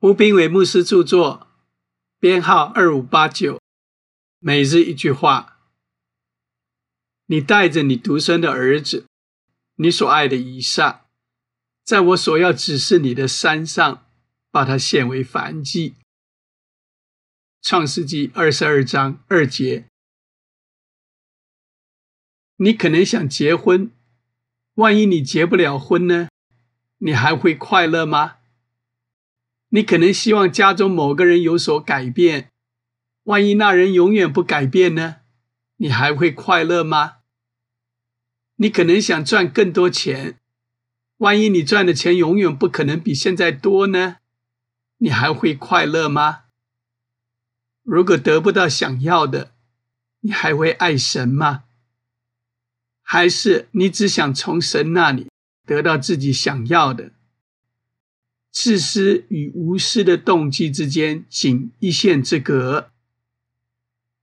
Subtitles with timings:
[0.00, 1.48] 吴斌伟牧师著作，
[2.20, 3.60] 编号二五八九。
[4.38, 5.58] 每日一句话：
[7.26, 9.06] 你带着你独生的儿子，
[9.74, 11.06] 你所爱的以撒，
[11.82, 14.06] 在我所要指示你的山上，
[14.52, 15.96] 把它献为燔祭。
[17.60, 19.88] 创世纪二十二章二节。
[22.58, 23.90] 你可能想结婚，
[24.74, 26.28] 万一你结不了婚呢？
[26.98, 28.37] 你还会快乐吗？
[29.70, 32.50] 你可能希望家中某个人有所改变，
[33.24, 35.16] 万一那人永远不改变呢？
[35.76, 37.16] 你还会快乐吗？
[38.56, 40.40] 你可能想赚更多钱，
[41.18, 44.16] 万一你赚的钱永远不可能比现在多呢？
[44.98, 46.44] 你还会快乐吗？
[47.82, 49.52] 如果得不到想要的，
[50.20, 51.64] 你还会爱神吗？
[53.02, 55.30] 还是你只想从神那里
[55.64, 57.12] 得到自己想要的？
[58.60, 62.90] 自私与无私的动机之间仅一线之隔，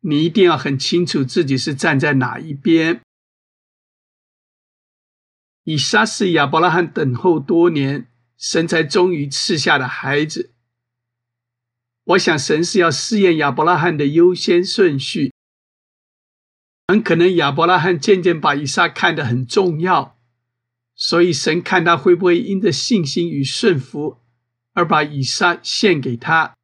[0.00, 3.00] 你一定要很清楚自己是站在哪一边。
[5.64, 8.06] 以撒是亚伯拉罕等候多年，
[8.36, 10.52] 神才终于赐下的孩子。
[12.04, 15.32] 我想神是要试验亚伯拉罕的优先顺序。
[16.88, 20.17] 很可能亚伯拉罕渐渐把以撒看得很重要。
[21.00, 24.18] 所以，神看他会不会因着信心与顺服
[24.72, 26.56] 而把以撒献给他。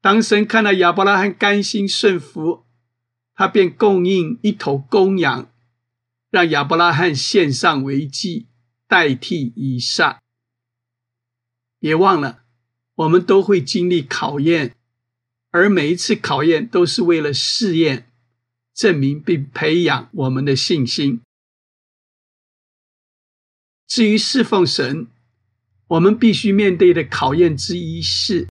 [0.00, 2.64] 当神看到亚伯拉罕甘心顺服，
[3.34, 5.52] 他便供应一头公羊，
[6.30, 8.46] 让亚伯拉罕献上为祭，
[8.88, 10.18] 代替以撒。
[11.78, 12.44] 别忘了，
[12.94, 14.74] 我们都会经历考验，
[15.50, 18.10] 而每一次考验都是为了试验、
[18.72, 21.20] 证明并培养我们的信心。
[23.90, 25.08] 至于侍奉神，
[25.88, 28.46] 我们必须面对的考验之一是：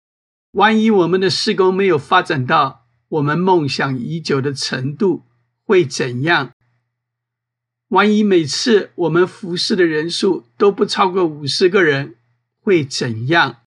[0.52, 5.24] 万一我们的施工没有发展到我们梦想已久的程度，
[5.62, 6.52] 会怎样？
[7.88, 12.16] 万一每次我们服侍的人数都不超过五十个人，
[12.62, 13.58] 会怎样？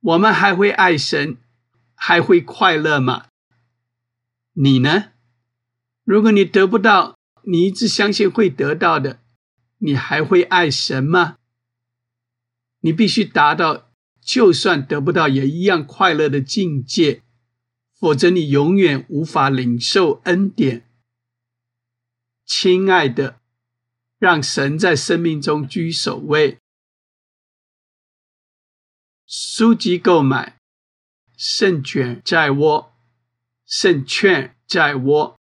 [0.00, 1.36] 我们还会爱神，
[1.94, 3.26] 还会快乐吗？
[4.54, 5.10] 你呢？
[6.04, 9.20] 如果你得不到你一直相信会得到的，
[9.78, 11.38] 你还会爱神吗？
[12.80, 13.90] 你必须达到
[14.20, 17.22] 就算得不到也一样快乐的境界，
[17.98, 20.88] 否则你永远无法领受恩典。
[22.44, 23.40] 亲爱的，
[24.18, 26.58] 让神在生命中居首位。
[29.26, 30.58] 书籍购买，
[31.36, 32.96] 胜券在握，
[33.66, 35.37] 胜券在握。